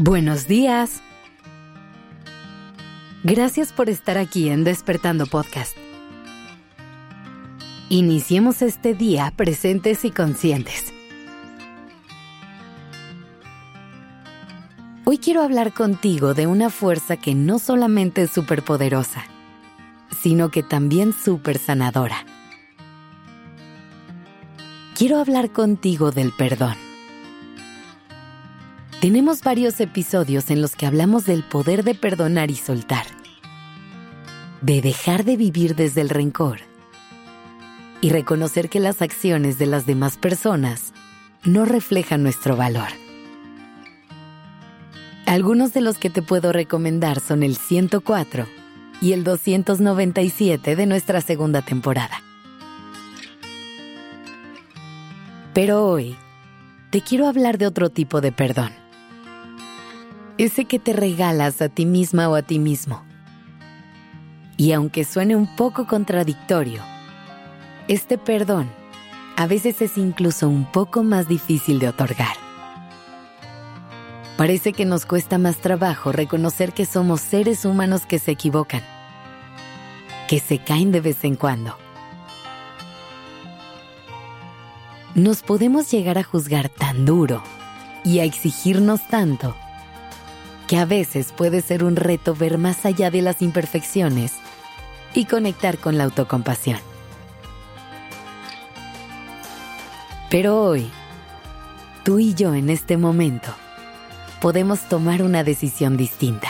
Buenos 0.00 0.46
días. 0.46 1.02
Gracias 3.24 3.72
por 3.72 3.90
estar 3.90 4.16
aquí 4.16 4.48
en 4.48 4.62
Despertando 4.62 5.26
Podcast. 5.26 5.76
Iniciemos 7.88 8.62
este 8.62 8.94
día 8.94 9.32
presentes 9.34 10.04
y 10.04 10.12
conscientes. 10.12 10.92
Hoy 15.04 15.18
quiero 15.18 15.42
hablar 15.42 15.74
contigo 15.74 16.32
de 16.32 16.46
una 16.46 16.70
fuerza 16.70 17.16
que 17.16 17.34
no 17.34 17.58
solamente 17.58 18.22
es 18.22 18.30
superpoderosa, 18.30 19.24
sino 20.22 20.52
que 20.52 20.62
también 20.62 21.12
súper 21.12 21.58
sanadora. 21.58 22.24
Quiero 24.94 25.18
hablar 25.18 25.50
contigo 25.50 26.12
del 26.12 26.30
perdón. 26.30 26.87
Tenemos 29.00 29.42
varios 29.42 29.78
episodios 29.78 30.50
en 30.50 30.60
los 30.60 30.74
que 30.74 30.84
hablamos 30.84 31.24
del 31.24 31.44
poder 31.44 31.84
de 31.84 31.94
perdonar 31.94 32.50
y 32.50 32.56
soltar, 32.56 33.06
de 34.60 34.82
dejar 34.82 35.24
de 35.24 35.36
vivir 35.36 35.76
desde 35.76 36.00
el 36.00 36.08
rencor 36.08 36.58
y 38.00 38.10
reconocer 38.10 38.68
que 38.68 38.80
las 38.80 39.00
acciones 39.00 39.56
de 39.56 39.66
las 39.66 39.86
demás 39.86 40.16
personas 40.16 40.92
no 41.44 41.64
reflejan 41.64 42.24
nuestro 42.24 42.56
valor. 42.56 42.88
Algunos 45.26 45.72
de 45.72 45.80
los 45.80 45.96
que 45.98 46.10
te 46.10 46.20
puedo 46.20 46.52
recomendar 46.52 47.20
son 47.20 47.44
el 47.44 47.56
104 47.56 48.48
y 49.00 49.12
el 49.12 49.22
297 49.22 50.74
de 50.74 50.86
nuestra 50.86 51.20
segunda 51.20 51.62
temporada. 51.62 52.20
Pero 55.54 55.86
hoy 55.86 56.16
te 56.90 57.00
quiero 57.00 57.28
hablar 57.28 57.58
de 57.58 57.68
otro 57.68 57.90
tipo 57.90 58.20
de 58.20 58.32
perdón 58.32 58.87
ese 60.38 60.64
que 60.66 60.78
te 60.78 60.92
regalas 60.92 61.60
a 61.60 61.68
ti 61.68 61.84
misma 61.84 62.28
o 62.28 62.36
a 62.36 62.42
ti 62.42 62.60
mismo. 62.60 63.02
Y 64.56 64.72
aunque 64.72 65.04
suene 65.04 65.36
un 65.36 65.54
poco 65.56 65.86
contradictorio, 65.86 66.82
este 67.88 68.18
perdón 68.18 68.70
a 69.36 69.46
veces 69.46 69.82
es 69.82 69.98
incluso 69.98 70.48
un 70.48 70.64
poco 70.64 71.02
más 71.02 71.28
difícil 71.28 71.78
de 71.80 71.88
otorgar. 71.88 72.36
Parece 74.36 74.72
que 74.72 74.84
nos 74.84 75.06
cuesta 75.06 75.38
más 75.38 75.56
trabajo 75.56 76.12
reconocer 76.12 76.72
que 76.72 76.86
somos 76.86 77.20
seres 77.20 77.64
humanos 77.64 78.06
que 78.06 78.20
se 78.20 78.30
equivocan, 78.30 78.82
que 80.28 80.38
se 80.38 80.58
caen 80.58 80.92
de 80.92 81.00
vez 81.00 81.24
en 81.24 81.34
cuando. 81.34 81.76
Nos 85.16 85.42
podemos 85.42 85.90
llegar 85.90 86.18
a 86.18 86.22
juzgar 86.22 86.68
tan 86.68 87.04
duro 87.04 87.42
y 88.04 88.20
a 88.20 88.24
exigirnos 88.24 89.06
tanto 89.08 89.56
que 90.68 90.76
a 90.76 90.84
veces 90.84 91.32
puede 91.32 91.62
ser 91.62 91.82
un 91.82 91.96
reto 91.96 92.36
ver 92.36 92.58
más 92.58 92.84
allá 92.84 93.10
de 93.10 93.22
las 93.22 93.42
imperfecciones 93.42 94.34
y 95.14 95.24
conectar 95.24 95.78
con 95.78 95.96
la 95.96 96.04
autocompasión. 96.04 96.78
Pero 100.30 100.62
hoy, 100.62 100.90
tú 102.04 102.18
y 102.18 102.34
yo 102.34 102.54
en 102.54 102.68
este 102.68 102.98
momento, 102.98 103.48
podemos 104.42 104.80
tomar 104.90 105.22
una 105.22 105.42
decisión 105.42 105.96
distinta. 105.96 106.48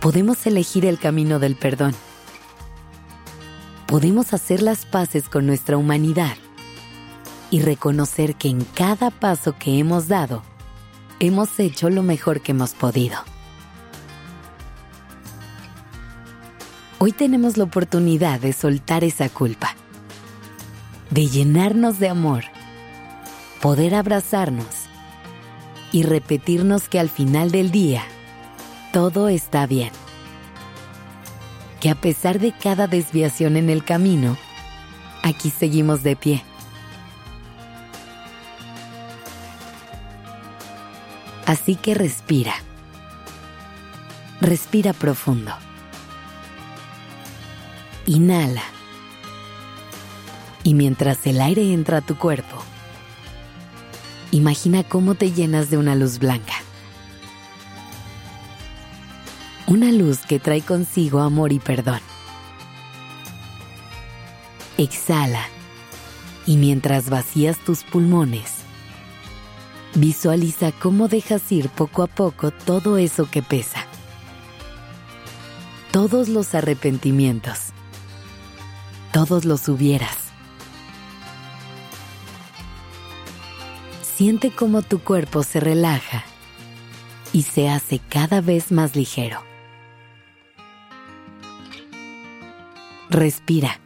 Podemos 0.00 0.44
elegir 0.44 0.84
el 0.86 0.98
camino 0.98 1.38
del 1.38 1.54
perdón. 1.54 1.94
Podemos 3.86 4.34
hacer 4.34 4.60
las 4.60 4.86
paces 4.86 5.28
con 5.28 5.46
nuestra 5.46 5.76
humanidad 5.76 6.36
y 7.52 7.60
reconocer 7.60 8.34
que 8.34 8.48
en 8.48 8.64
cada 8.64 9.10
paso 9.10 9.54
que 9.56 9.78
hemos 9.78 10.08
dado, 10.08 10.42
hemos 11.20 11.60
hecho 11.60 11.90
lo 11.90 12.02
mejor 12.02 12.40
que 12.40 12.52
hemos 12.52 12.74
podido. 12.74 13.18
Hoy 16.98 17.12
tenemos 17.12 17.56
la 17.56 17.64
oportunidad 17.64 18.40
de 18.40 18.52
soltar 18.52 19.04
esa 19.04 19.28
culpa, 19.28 19.76
de 21.10 21.28
llenarnos 21.28 21.98
de 21.98 22.08
amor, 22.08 22.44
poder 23.60 23.94
abrazarnos 23.94 24.86
y 25.92 26.02
repetirnos 26.02 26.88
que 26.88 26.98
al 26.98 27.10
final 27.10 27.50
del 27.50 27.70
día 27.70 28.02
todo 28.92 29.28
está 29.28 29.66
bien. 29.66 29.90
Que 31.80 31.90
a 31.90 31.94
pesar 31.94 32.38
de 32.38 32.52
cada 32.52 32.86
desviación 32.86 33.56
en 33.56 33.70
el 33.70 33.84
camino, 33.84 34.36
aquí 35.22 35.50
seguimos 35.50 36.02
de 36.02 36.16
pie 36.16 36.44
Así 41.50 41.74
que 41.74 41.94
respira. 41.94 42.54
Respira 44.40 44.92
profundo. 44.92 45.50
Inhala. 48.06 48.62
Y 50.62 50.74
mientras 50.74 51.26
el 51.26 51.40
aire 51.40 51.72
entra 51.72 51.96
a 51.96 52.00
tu 52.02 52.16
cuerpo, 52.16 52.62
imagina 54.30 54.84
cómo 54.84 55.16
te 55.16 55.32
llenas 55.32 55.70
de 55.70 55.78
una 55.78 55.96
luz 55.96 56.20
blanca. 56.20 56.54
Una 59.66 59.90
luz 59.90 60.20
que 60.20 60.38
trae 60.38 60.62
consigo 60.62 61.18
amor 61.18 61.52
y 61.52 61.58
perdón. 61.58 62.00
Exhala 64.78 65.48
y 66.46 66.58
mientras 66.58 67.10
vacías 67.10 67.58
tus 67.58 67.82
pulmones, 67.82 68.59
Visualiza 69.94 70.70
cómo 70.70 71.08
dejas 71.08 71.50
ir 71.50 71.68
poco 71.68 72.04
a 72.04 72.06
poco 72.06 72.52
todo 72.52 72.96
eso 72.96 73.28
que 73.28 73.42
pesa. 73.42 73.86
Todos 75.90 76.28
los 76.28 76.54
arrepentimientos. 76.54 77.72
Todos 79.12 79.44
los 79.44 79.68
hubieras. 79.68 80.16
Siente 84.02 84.52
cómo 84.52 84.82
tu 84.82 85.00
cuerpo 85.00 85.42
se 85.42 85.58
relaja 85.58 86.24
y 87.32 87.42
se 87.42 87.68
hace 87.68 87.98
cada 87.98 88.40
vez 88.40 88.70
más 88.70 88.94
ligero. 88.94 89.42
Respira. 93.08 93.80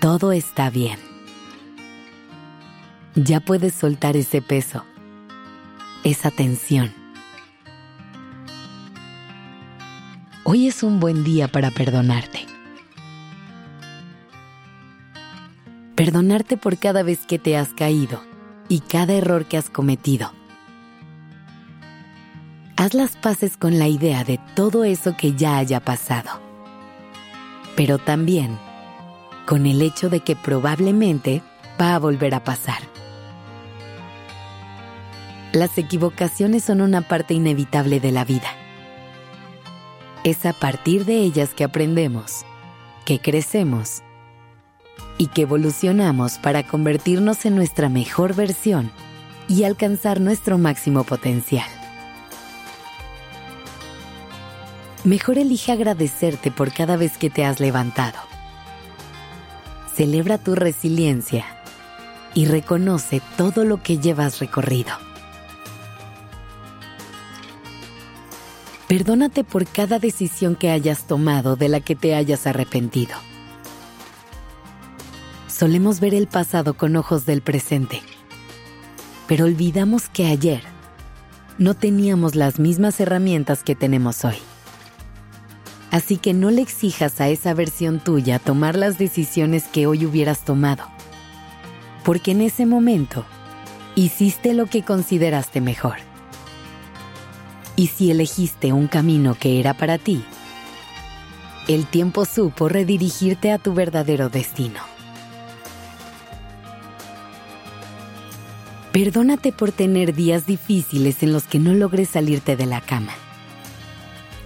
Todo 0.00 0.32
está 0.32 0.68
bien 0.70 1.11
ya 3.14 3.40
puedes 3.40 3.74
soltar 3.74 4.16
ese 4.16 4.40
peso, 4.40 4.84
esa 6.04 6.30
tensión. 6.30 6.92
Hoy 10.44 10.66
es 10.66 10.82
un 10.82 10.98
buen 10.98 11.22
día 11.22 11.48
para 11.48 11.70
perdonarte. 11.70 12.46
Perdonarte 15.94 16.56
por 16.56 16.78
cada 16.78 17.02
vez 17.02 17.26
que 17.26 17.38
te 17.38 17.56
has 17.56 17.68
caído 17.74 18.22
y 18.68 18.80
cada 18.80 19.12
error 19.12 19.44
que 19.44 19.58
has 19.58 19.70
cometido. 19.70 20.32
Haz 22.76 22.94
las 22.94 23.16
paces 23.16 23.56
con 23.56 23.78
la 23.78 23.86
idea 23.86 24.24
de 24.24 24.40
todo 24.56 24.84
eso 24.84 25.16
que 25.16 25.34
ya 25.34 25.58
haya 25.58 25.80
pasado. 25.80 26.40
Pero 27.76 27.98
también 27.98 28.58
con 29.46 29.66
el 29.66 29.82
hecho 29.82 30.08
de 30.08 30.20
que 30.20 30.34
probablemente 30.34 31.42
va 31.80 31.94
a 31.94 31.98
volver 31.98 32.34
a 32.34 32.42
pasar. 32.42 32.91
Las 35.52 35.76
equivocaciones 35.76 36.64
son 36.64 36.80
una 36.80 37.02
parte 37.02 37.34
inevitable 37.34 38.00
de 38.00 38.10
la 38.10 38.24
vida. 38.24 38.48
Es 40.24 40.46
a 40.46 40.54
partir 40.54 41.04
de 41.04 41.16
ellas 41.18 41.50
que 41.50 41.62
aprendemos, 41.62 42.46
que 43.04 43.18
crecemos 43.18 44.02
y 45.18 45.26
que 45.26 45.42
evolucionamos 45.42 46.38
para 46.38 46.66
convertirnos 46.66 47.44
en 47.44 47.54
nuestra 47.54 47.90
mejor 47.90 48.34
versión 48.34 48.90
y 49.46 49.64
alcanzar 49.64 50.22
nuestro 50.22 50.56
máximo 50.56 51.04
potencial. 51.04 51.68
Mejor 55.04 55.36
elige 55.36 55.70
agradecerte 55.70 56.50
por 56.50 56.72
cada 56.72 56.96
vez 56.96 57.18
que 57.18 57.28
te 57.28 57.44
has 57.44 57.60
levantado. 57.60 58.18
Celebra 59.94 60.38
tu 60.38 60.54
resiliencia 60.54 61.44
y 62.32 62.46
reconoce 62.46 63.20
todo 63.36 63.66
lo 63.66 63.82
que 63.82 63.98
llevas 63.98 64.38
recorrido. 64.38 65.11
Perdónate 68.92 69.42
por 69.42 69.66
cada 69.66 69.98
decisión 69.98 70.54
que 70.54 70.68
hayas 70.70 71.06
tomado 71.06 71.56
de 71.56 71.70
la 71.70 71.80
que 71.80 71.96
te 71.96 72.14
hayas 72.14 72.46
arrepentido. 72.46 73.14
Solemos 75.48 75.98
ver 75.98 76.12
el 76.12 76.26
pasado 76.26 76.74
con 76.74 76.94
ojos 76.96 77.24
del 77.24 77.40
presente, 77.40 78.02
pero 79.26 79.46
olvidamos 79.46 80.10
que 80.10 80.26
ayer 80.26 80.60
no 81.56 81.72
teníamos 81.72 82.34
las 82.34 82.58
mismas 82.58 83.00
herramientas 83.00 83.62
que 83.62 83.74
tenemos 83.74 84.26
hoy. 84.26 84.36
Así 85.90 86.18
que 86.18 86.34
no 86.34 86.50
le 86.50 86.60
exijas 86.60 87.18
a 87.22 87.30
esa 87.30 87.54
versión 87.54 87.98
tuya 87.98 88.38
tomar 88.38 88.76
las 88.76 88.98
decisiones 88.98 89.68
que 89.68 89.86
hoy 89.86 90.04
hubieras 90.04 90.44
tomado, 90.44 90.84
porque 92.04 92.32
en 92.32 92.42
ese 92.42 92.66
momento 92.66 93.24
hiciste 93.94 94.52
lo 94.52 94.66
que 94.66 94.82
consideraste 94.82 95.62
mejor 95.62 96.11
Y 97.76 97.88
si 97.88 98.10
elegiste 98.10 98.72
un 98.72 98.86
camino 98.86 99.34
que 99.34 99.58
era 99.58 99.74
para 99.74 99.98
ti, 99.98 100.24
el 101.68 101.86
tiempo 101.86 102.24
supo 102.24 102.68
redirigirte 102.68 103.52
a 103.52 103.58
tu 103.58 103.72
verdadero 103.72 104.28
destino. 104.28 104.80
Perdónate 108.92 109.52
por 109.52 109.72
tener 109.72 110.14
días 110.14 110.44
difíciles 110.44 111.22
en 111.22 111.32
los 111.32 111.44
que 111.44 111.58
no 111.58 111.72
logres 111.72 112.10
salirte 112.10 112.56
de 112.56 112.66
la 112.66 112.82
cama. 112.82 113.12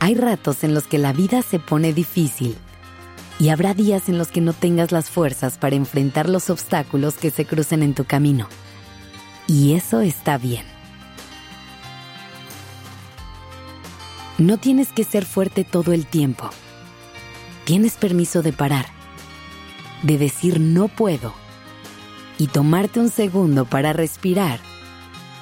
Hay 0.00 0.14
ratos 0.14 0.64
en 0.64 0.74
los 0.74 0.86
que 0.86 0.98
la 0.98 1.14
vida 1.14 1.40
se 1.40 1.58
pone 1.58 1.94
difícil 1.94 2.56
y 3.38 3.48
habrá 3.48 3.72
días 3.72 4.10
en 4.10 4.18
los 4.18 4.28
que 4.28 4.42
no 4.42 4.52
tengas 4.52 4.92
las 4.92 5.08
fuerzas 5.08 5.56
para 5.56 5.76
enfrentar 5.76 6.28
los 6.28 6.50
obstáculos 6.50 7.14
que 7.14 7.30
se 7.30 7.46
crucen 7.46 7.82
en 7.82 7.94
tu 7.94 8.04
camino. 8.04 8.48
Y 9.46 9.72
eso 9.74 10.02
está 10.02 10.36
bien. 10.36 10.73
No 14.38 14.58
tienes 14.58 14.88
que 14.90 15.04
ser 15.04 15.24
fuerte 15.24 15.62
todo 15.62 15.92
el 15.92 16.06
tiempo. 16.06 16.50
Tienes 17.64 17.94
permiso 17.94 18.42
de 18.42 18.52
parar, 18.52 18.86
de 20.02 20.18
decir 20.18 20.58
no 20.58 20.88
puedo 20.88 21.32
y 22.36 22.48
tomarte 22.48 22.98
un 22.98 23.10
segundo 23.10 23.64
para 23.64 23.92
respirar 23.92 24.58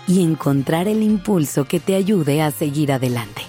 y 0.06 0.22
encontrar 0.22 0.88
el 0.88 1.02
impulso 1.02 1.64
que 1.64 1.80
te 1.80 1.94
ayude 1.94 2.42
a 2.42 2.50
seguir 2.50 2.92
adelante. 2.92 3.42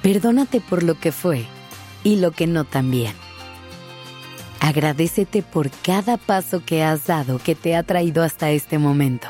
Perdónate 0.00 0.60
por 0.60 0.84
lo 0.84 0.98
que 0.98 1.10
fue 1.10 1.46
y 2.04 2.16
lo 2.16 2.30
que 2.30 2.46
no 2.46 2.64
también. 2.64 3.14
Agradecete 4.60 5.42
por 5.42 5.70
cada 5.70 6.18
paso 6.18 6.64
que 6.64 6.84
has 6.84 7.06
dado 7.06 7.40
que 7.40 7.56
te 7.56 7.74
ha 7.74 7.82
traído 7.82 8.22
hasta 8.22 8.52
este 8.52 8.78
momento. 8.78 9.28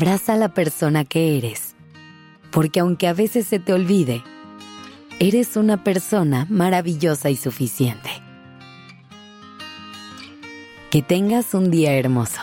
Abraza 0.00 0.34
a 0.34 0.36
la 0.36 0.50
persona 0.50 1.04
que 1.04 1.36
eres, 1.38 1.74
porque 2.52 2.78
aunque 2.78 3.08
a 3.08 3.14
veces 3.14 3.48
se 3.48 3.58
te 3.58 3.72
olvide, 3.72 4.22
eres 5.18 5.56
una 5.56 5.82
persona 5.82 6.46
maravillosa 6.48 7.30
y 7.30 7.36
suficiente. 7.36 8.08
Que 10.92 11.02
tengas 11.02 11.52
un 11.52 11.72
día 11.72 11.94
hermoso. 11.94 12.42